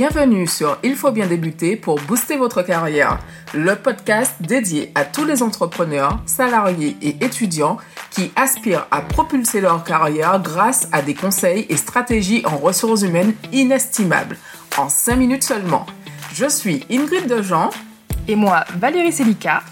Bienvenue 0.00 0.46
sur 0.46 0.78
Il 0.82 0.96
faut 0.96 1.10
bien 1.10 1.26
débuter 1.26 1.76
pour 1.76 2.00
booster 2.00 2.38
votre 2.38 2.62
carrière, 2.62 3.18
le 3.52 3.76
podcast 3.76 4.32
dédié 4.40 4.90
à 4.94 5.04
tous 5.04 5.26
les 5.26 5.42
entrepreneurs, 5.42 6.22
salariés 6.24 6.96
et 7.02 7.22
étudiants 7.22 7.76
qui 8.10 8.32
aspirent 8.34 8.86
à 8.92 9.02
propulser 9.02 9.60
leur 9.60 9.84
carrière 9.84 10.40
grâce 10.40 10.88
à 10.92 11.02
des 11.02 11.12
conseils 11.12 11.66
et 11.68 11.76
stratégies 11.76 12.40
en 12.46 12.56
ressources 12.56 13.02
humaines 13.02 13.34
inestimables, 13.52 14.38
en 14.78 14.88
5 14.88 15.16
minutes 15.16 15.44
seulement. 15.44 15.84
Je 16.32 16.48
suis 16.48 16.86
Ingrid 16.90 17.26
Dejean 17.26 17.68
et 18.26 18.36
moi 18.36 18.64
Valérie 18.78 19.12
Selika, 19.12 19.62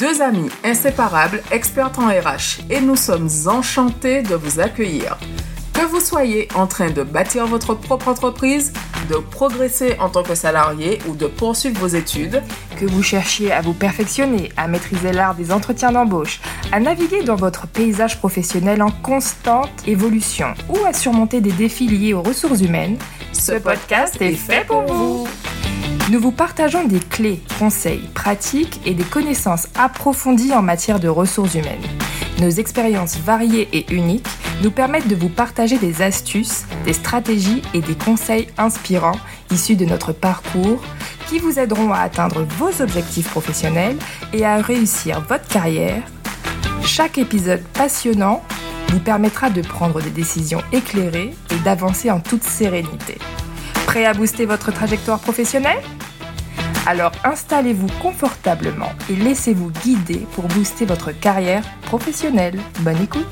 deux 0.00 0.22
amies 0.22 0.50
inséparables, 0.64 1.40
expertes 1.52 2.00
en 2.00 2.08
RH, 2.08 2.64
et 2.68 2.80
nous 2.80 2.96
sommes 2.96 3.28
enchantés 3.46 4.22
de 4.22 4.34
vous 4.34 4.58
accueillir. 4.58 5.16
Que 5.78 5.84
vous 5.84 6.00
soyez 6.00 6.48
en 6.56 6.66
train 6.66 6.90
de 6.90 7.04
bâtir 7.04 7.46
votre 7.46 7.72
propre 7.72 8.08
entreprise, 8.08 8.72
de 9.08 9.14
progresser 9.14 9.94
en 10.00 10.08
tant 10.08 10.24
que 10.24 10.34
salarié 10.34 10.98
ou 11.06 11.14
de 11.14 11.28
poursuivre 11.28 11.78
vos 11.78 11.86
études, 11.86 12.42
que 12.80 12.84
vous 12.84 13.04
cherchiez 13.04 13.52
à 13.52 13.60
vous 13.60 13.74
perfectionner, 13.74 14.50
à 14.56 14.66
maîtriser 14.66 15.12
l'art 15.12 15.36
des 15.36 15.52
entretiens 15.52 15.92
d'embauche, 15.92 16.40
à 16.72 16.80
naviguer 16.80 17.22
dans 17.22 17.36
votre 17.36 17.68
paysage 17.68 18.18
professionnel 18.18 18.82
en 18.82 18.90
constante 18.90 19.70
évolution 19.86 20.48
ou 20.68 20.78
à 20.84 20.92
surmonter 20.92 21.40
des 21.40 21.52
défis 21.52 21.86
liés 21.86 22.12
aux 22.12 22.22
ressources 22.22 22.60
humaines, 22.60 22.98
ce 23.32 23.52
podcast 23.52 24.20
est 24.20 24.32
fait 24.32 24.66
pour 24.66 24.82
vous. 24.82 25.28
Nous 26.10 26.18
vous 26.18 26.32
partageons 26.32 26.88
des 26.88 26.98
clés, 26.98 27.40
conseils, 27.56 28.10
pratiques 28.14 28.80
et 28.84 28.94
des 28.94 29.04
connaissances 29.04 29.68
approfondies 29.78 30.54
en 30.54 30.62
matière 30.62 30.98
de 30.98 31.06
ressources 31.06 31.54
humaines. 31.54 31.86
Nos 32.40 32.50
expériences 32.50 33.16
variées 33.18 33.68
et 33.72 33.92
uniques 33.92 34.28
nous 34.62 34.70
permettent 34.70 35.08
de 35.08 35.16
vous 35.16 35.28
partager 35.28 35.76
des 35.76 36.02
astuces, 36.02 36.66
des 36.84 36.92
stratégies 36.92 37.62
et 37.74 37.80
des 37.80 37.96
conseils 37.96 38.46
inspirants 38.58 39.18
issus 39.50 39.74
de 39.74 39.84
notre 39.84 40.12
parcours 40.12 40.80
qui 41.28 41.40
vous 41.40 41.58
aideront 41.58 41.92
à 41.92 41.98
atteindre 41.98 42.42
vos 42.42 42.80
objectifs 42.80 43.28
professionnels 43.28 43.96
et 44.32 44.44
à 44.44 44.58
réussir 44.58 45.20
votre 45.28 45.48
carrière. 45.48 46.02
Chaque 46.84 47.18
épisode 47.18 47.62
passionnant 47.74 48.44
vous 48.90 49.00
permettra 49.00 49.50
de 49.50 49.60
prendre 49.60 50.00
des 50.00 50.10
décisions 50.10 50.62
éclairées 50.72 51.34
et 51.50 51.58
d'avancer 51.64 52.10
en 52.10 52.20
toute 52.20 52.44
sérénité. 52.44 53.18
Prêt 53.86 54.06
à 54.06 54.14
booster 54.14 54.46
votre 54.46 54.72
trajectoire 54.72 55.18
professionnelle? 55.18 55.82
Alors 56.88 57.12
installez-vous 57.22 57.90
confortablement 58.00 58.90
et 59.10 59.14
laissez-vous 59.14 59.70
guider 59.84 60.26
pour 60.32 60.44
booster 60.44 60.86
votre 60.86 61.12
carrière 61.12 61.62
professionnelle. 61.82 62.58
Bonne 62.80 63.02
écoute 63.02 63.26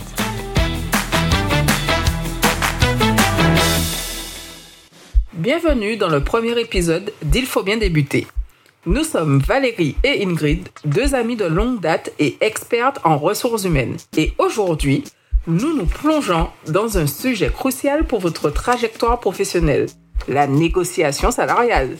Bienvenue 5.32 5.96
dans 5.96 6.10
le 6.10 6.22
premier 6.22 6.60
épisode 6.60 7.10
d'Il 7.22 7.46
faut 7.46 7.62
bien 7.62 7.78
débuter. 7.78 8.26
Nous 8.84 9.04
sommes 9.04 9.38
Valérie 9.38 9.96
et 10.04 10.22
Ingrid, 10.22 10.68
deux 10.84 11.14
amies 11.14 11.36
de 11.36 11.46
longue 11.46 11.80
date 11.80 12.12
et 12.18 12.36
expertes 12.42 13.00
en 13.04 13.16
ressources 13.16 13.64
humaines. 13.64 13.96
Et 14.18 14.34
aujourd'hui, 14.36 15.02
nous 15.46 15.74
nous 15.74 15.86
plongeons 15.86 16.48
dans 16.68 16.98
un 16.98 17.06
sujet 17.06 17.50
crucial 17.50 18.04
pour 18.04 18.20
votre 18.20 18.50
trajectoire 18.50 19.18
professionnelle, 19.18 19.86
la 20.28 20.46
négociation 20.46 21.30
salariale. 21.30 21.96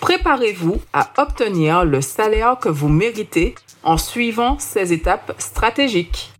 Préparez-vous 0.00 0.80
à 0.92 1.12
obtenir 1.18 1.84
le 1.84 2.00
salaire 2.00 2.58
que 2.58 2.68
vous 2.68 2.88
méritez 2.88 3.54
en 3.82 3.96
suivant 3.96 4.58
ces 4.58 4.92
étapes 4.92 5.34
stratégiques. 5.38 6.32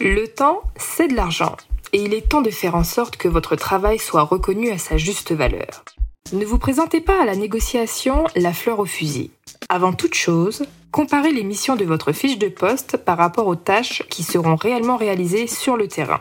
Le 0.00 0.26
temps, 0.26 0.62
c'est 0.76 1.08
de 1.08 1.14
l'argent, 1.14 1.56
et 1.92 2.02
il 2.02 2.14
est 2.14 2.28
temps 2.28 2.42
de 2.42 2.50
faire 2.50 2.74
en 2.74 2.84
sorte 2.84 3.16
que 3.16 3.28
votre 3.28 3.56
travail 3.56 3.98
soit 3.98 4.22
reconnu 4.22 4.70
à 4.70 4.78
sa 4.78 4.96
juste 4.96 5.32
valeur. 5.32 5.84
Ne 6.32 6.44
vous 6.44 6.58
présentez 6.58 7.00
pas 7.00 7.20
à 7.20 7.24
la 7.24 7.34
négociation 7.34 8.24
la 8.36 8.52
fleur 8.52 8.78
au 8.78 8.86
fusil. 8.86 9.30
Avant 9.68 9.92
toute 9.92 10.14
chose, 10.14 10.64
comparez 10.92 11.32
les 11.32 11.42
missions 11.42 11.76
de 11.76 11.84
votre 11.84 12.12
fiche 12.12 12.38
de 12.38 12.48
poste 12.48 12.98
par 12.98 13.18
rapport 13.18 13.46
aux 13.46 13.56
tâches 13.56 14.04
qui 14.08 14.22
seront 14.22 14.54
réellement 14.54 14.96
réalisées 14.96 15.46
sur 15.46 15.76
le 15.76 15.88
terrain. 15.88 16.20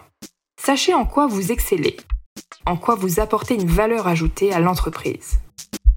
Sachez 0.60 0.94
en 0.94 1.06
quoi 1.06 1.28
vous 1.28 1.52
excellez, 1.52 1.96
en 2.66 2.76
quoi 2.76 2.96
vous 2.96 3.20
apportez 3.20 3.54
une 3.54 3.68
valeur 3.68 4.08
ajoutée 4.08 4.52
à 4.52 4.60
l'entreprise. 4.60 5.40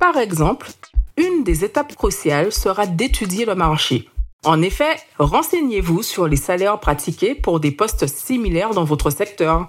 Par 0.03 0.19
exemple, 0.19 0.69
une 1.17 1.45
des 1.45 1.65
étapes 1.65 1.95
cruciales 1.95 2.51
sera 2.51 2.87
d'étudier 2.87 3.45
le 3.45 3.55
marché. 3.55 4.09
En 4.45 4.61
effet, 4.61 4.97
renseignez-vous 5.21 6.03
sur 6.03 6.27
les 6.27 6.35
salaires 6.35 6.81
pratiqués 6.81 7.37
pour 7.37 7.61
des 7.61 7.71
postes 7.71 8.09
similaires 8.09 8.71
dans 8.71 8.83
votre 8.83 9.11
secteur. 9.11 9.69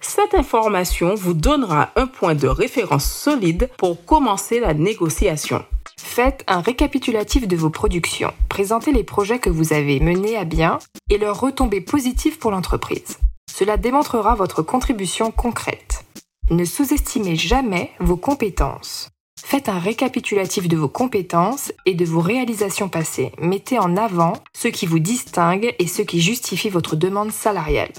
Cette 0.00 0.34
information 0.34 1.14
vous 1.14 1.32
donnera 1.32 1.90
un 1.94 2.08
point 2.08 2.34
de 2.34 2.48
référence 2.48 3.08
solide 3.08 3.70
pour 3.78 4.04
commencer 4.04 4.58
la 4.58 4.74
négociation. 4.74 5.64
Faites 5.96 6.42
un 6.48 6.60
récapitulatif 6.60 7.46
de 7.46 7.56
vos 7.56 7.70
productions, 7.70 8.32
présentez 8.48 8.90
les 8.90 9.04
projets 9.04 9.38
que 9.38 9.48
vous 9.48 9.72
avez 9.72 10.00
menés 10.00 10.36
à 10.36 10.44
bien 10.44 10.80
et 11.08 11.18
leurs 11.18 11.38
retombées 11.38 11.82
positives 11.82 12.38
pour 12.38 12.50
l'entreprise. 12.50 13.18
Cela 13.48 13.76
démontrera 13.76 14.34
votre 14.34 14.60
contribution 14.60 15.30
concrète. 15.30 16.04
Ne 16.50 16.64
sous-estimez 16.64 17.36
jamais 17.36 17.92
vos 18.00 18.16
compétences. 18.16 19.10
Faites 19.44 19.68
un 19.68 19.78
récapitulatif 19.78 20.68
de 20.68 20.76
vos 20.76 20.88
compétences 20.88 21.72
et 21.86 21.94
de 21.94 22.04
vos 22.04 22.20
réalisations 22.20 22.88
passées. 22.88 23.32
Mettez 23.38 23.78
en 23.78 23.96
avant 23.96 24.34
ce 24.52 24.68
qui 24.68 24.86
vous 24.86 24.98
distingue 24.98 25.74
et 25.78 25.86
ce 25.86 26.02
qui 26.02 26.20
justifie 26.20 26.68
votre 26.68 26.96
demande 26.96 27.32
salariale. 27.32 27.92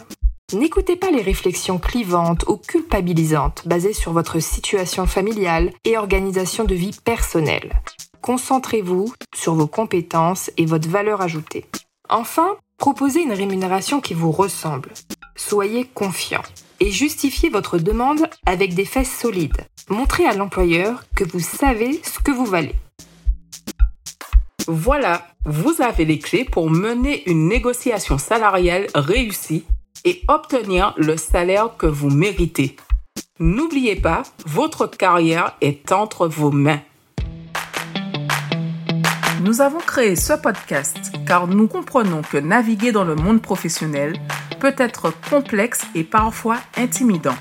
N'écoutez 0.53 0.95
pas 0.95 1.11
les 1.11 1.21
réflexions 1.21 1.77
clivantes 1.77 2.45
ou 2.47 2.57
culpabilisantes 2.57 3.67
basées 3.67 3.93
sur 3.93 4.13
votre 4.13 4.39
situation 4.39 5.05
familiale 5.05 5.71
et 5.85 5.97
organisation 5.97 6.65
de 6.65 6.75
vie 6.75 6.97
personnelle. 7.03 7.81
Concentrez-vous 8.21 9.13
sur 9.33 9.55
vos 9.55 9.67
compétences 9.67 10.51
et 10.57 10.65
votre 10.65 10.89
valeur 10.89 11.21
ajoutée. 11.21 11.65
Enfin, 12.09 12.57
proposez 12.77 13.21
une 13.21 13.33
rémunération 13.33 14.01
qui 14.01 14.13
vous 14.13 14.31
ressemble. 14.31 14.89
Soyez 15.39 15.85
confiant 15.85 16.43
et 16.81 16.91
justifiez 16.91 17.49
votre 17.49 17.77
demande 17.77 18.27
avec 18.45 18.73
des 18.73 18.83
faits 18.83 19.07
solides. 19.07 19.65
Montrez 19.87 20.25
à 20.25 20.35
l'employeur 20.35 21.05
que 21.15 21.23
vous 21.23 21.39
savez 21.39 22.01
ce 22.03 22.19
que 22.19 22.29
vous 22.29 22.45
valez. 22.45 22.75
Voilà, 24.67 25.25
vous 25.45 25.81
avez 25.81 26.03
les 26.03 26.19
clés 26.19 26.43
pour 26.43 26.69
mener 26.69 27.23
une 27.27 27.47
négociation 27.47 28.17
salariale 28.17 28.87
réussie 28.93 29.63
et 30.03 30.21
obtenir 30.27 30.93
le 30.97 31.15
salaire 31.15 31.77
que 31.77 31.87
vous 31.87 32.09
méritez. 32.09 32.75
N'oubliez 33.39 33.95
pas, 33.95 34.23
votre 34.45 34.87
carrière 34.87 35.55
est 35.61 35.93
entre 35.93 36.27
vos 36.27 36.51
mains. 36.51 36.81
Nous 39.41 39.61
avons 39.61 39.79
créé 39.79 40.17
ce 40.17 40.33
podcast 40.33 41.13
car 41.25 41.47
nous 41.47 41.69
comprenons 41.69 42.23
que 42.23 42.37
naviguer 42.37 42.91
dans 42.91 43.05
le 43.05 43.15
monde 43.15 43.41
professionnel 43.41 44.19
peut 44.59 44.75
être 44.77 45.13
complexe 45.29 45.81
et 45.95 46.03
parfois 46.03 46.57
intimidant. 46.77 47.35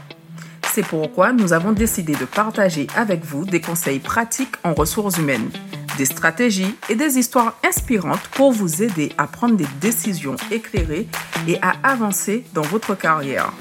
C'est 0.73 0.87
pourquoi 0.87 1.33
nous 1.33 1.53
avons 1.53 1.73
décidé 1.73 2.15
de 2.15 2.25
partager 2.25 2.87
avec 2.95 3.25
vous 3.25 3.45
des 3.45 3.61
conseils 3.61 3.99
pratiques 3.99 4.55
en 4.65 4.75
ressources 4.75 5.19
humaines, 5.19 5.51
des 5.97 6.05
stratégies 6.05 6.77
et 6.89 6.95
des 6.95 7.19
histoires 7.19 7.57
inspirantes 7.67 8.29
pour 8.33 8.53
vous 8.53 8.83
aider 8.83 9.13
à 9.19 9.27
prendre 9.27 9.57
des 9.57 9.67
décisions 9.81 10.37
éclairées 10.51 11.09
et 11.49 11.59
à 11.63 11.75
avancer 11.83 12.45
dans 12.55 12.63
votre 12.63 12.95
carrière. 12.95 13.53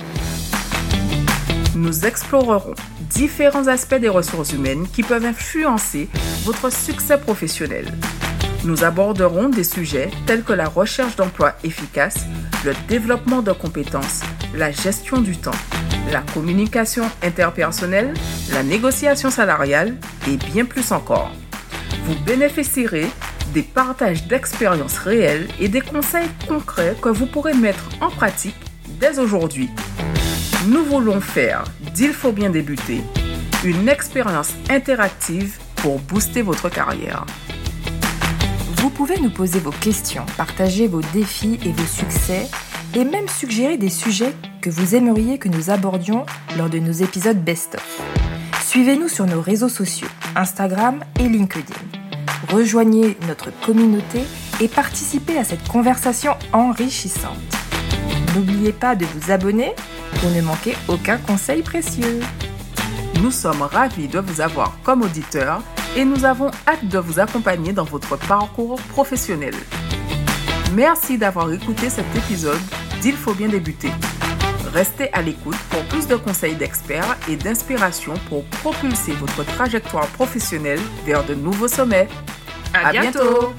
Nous 1.76 2.06
explorerons 2.06 2.76
différents 3.10 3.68
aspects 3.68 3.96
des 3.96 4.10
ressources 4.10 4.54
humaines 4.54 4.88
qui 4.94 5.04
peuvent 5.04 5.26
influencer 5.26 6.10
votre 6.44 6.72
succès 6.72 7.18
professionnel. 7.18 7.94
Nous 8.64 8.84
aborderons 8.84 9.50
des 9.50 9.64
sujets 9.64 10.10
tels 10.26 10.44
que 10.44 10.54
la 10.54 10.68
recherche 10.68 11.16
d'emploi 11.16 11.54
efficace, 11.64 12.26
le 12.66 12.74
développement 12.88 13.42
de 13.42 13.52
compétences, 13.52 14.22
la 14.56 14.72
gestion 14.72 15.22
du 15.22 15.38
temps, 15.38 15.52
la 16.12 16.22
communication 16.34 17.04
interpersonnelle, 17.24 18.14
la 18.52 18.64
négociation 18.64 19.30
salariale 19.30 19.96
et 20.28 20.38
bien 20.38 20.66
plus 20.66 20.92
encore. 20.92 21.32
Vous 22.06 22.16
bénéficierez 22.26 23.08
des 23.54 23.62
partages 23.62 24.28
d'expériences 24.28 24.98
réelles 24.98 25.48
et 25.60 25.70
des 25.70 25.82
conseils 25.82 26.30
concrets 26.48 26.96
que 27.02 27.10
vous 27.10 27.28
pourrez 27.28 27.54
mettre 27.54 27.90
en 28.02 28.10
pratique 28.10 28.58
dès 29.00 29.20
aujourd'hui. 29.20 29.70
Nous 30.68 30.84
voulons 30.84 31.22
faire 31.22 31.64
d'Il 31.94 32.12
faut 32.12 32.32
bien 32.32 32.50
débuter 32.50 33.02
une 33.64 33.90
expérience 33.90 34.54
interactive 34.70 35.58
pour 35.78 36.00
booster 36.00 36.42
votre 36.42 36.70
carrière. 36.70 37.26
Vous 38.78 38.90
pouvez 38.92 39.20
nous 39.20 39.32
poser 39.32 39.60
vos 39.60 39.72
questions, 39.72 40.26
partager 40.38 40.88
vos 40.88 41.02
défis 41.02 41.60
et 41.66 41.72
vos 41.72 41.86
succès 41.86 42.48
et 42.94 43.04
même 43.04 43.28
suggérer 43.28 43.78
des 43.78 43.90
sujets 43.90 44.34
que 44.62 44.70
vous 44.70 44.96
aimeriez 44.96 45.38
que 45.40 45.50
nous 45.50 45.70
abordions 45.70 46.26
lors 46.58 46.70
de 46.70 46.80
nos 46.80 46.92
épisodes 46.92 47.44
best-of. 47.44 48.02
Suivez-nous 48.66 49.08
sur 49.10 49.26
nos 49.26 49.42
réseaux 49.42 49.70
sociaux, 49.70 50.08
Instagram 50.36 51.04
et 51.20 51.28
LinkedIn. 51.28 51.74
Rejoignez 52.50 53.18
notre 53.28 53.52
communauté 53.66 54.22
et 54.62 54.68
participez 54.68 55.38
à 55.38 55.44
cette 55.44 55.68
conversation 55.68 56.34
enrichissante. 56.54 57.38
N'oubliez 58.36 58.74
pas 58.74 58.96
de 58.96 59.06
vous 59.06 59.32
abonner 59.32 59.74
pour 60.20 60.30
ne 60.30 60.42
manquer 60.42 60.76
aucun 60.88 61.18
conseil 61.18 61.64
précieux. 61.64 62.20
Nous 63.22 63.32
sommes 63.32 63.64
ravis 63.64 64.08
de 64.08 64.20
vous 64.20 64.42
avoir 64.42 64.78
comme 64.84 65.02
auditeur 65.02 65.64
et 65.98 66.06
nous 66.06 66.26
avons 66.26 66.52
hâte 66.68 66.88
de 66.88 67.00
vous 67.00 67.20
accompagner 67.20 67.74
dans 67.74 67.84
votre 67.84 68.18
parcours 68.18 68.80
professionnel. 68.90 69.56
Merci 70.74 71.18
d'avoir 71.18 71.52
écouté 71.52 71.90
cet 71.90 72.06
épisode 72.16 72.60
d'Il 73.02 73.16
faut 73.16 73.34
bien 73.34 73.48
débuter. 73.48 73.90
Restez 74.72 75.12
à 75.12 75.24
l'écoute 75.24 75.58
pour 75.72 75.84
plus 75.86 76.08
de 76.08 76.16
conseils 76.16 76.56
d'experts 76.56 77.18
et 77.28 77.36
d'inspiration 77.36 78.14
pour 78.30 78.46
propulser 78.46 79.14
votre 79.14 79.44
trajectoire 79.44 80.06
professionnelle 80.08 80.80
vers 81.04 81.26
de 81.26 81.34
nouveaux 81.34 81.68
sommets. 81.68 82.08
À, 82.76 82.92
bientôt 82.92 83.54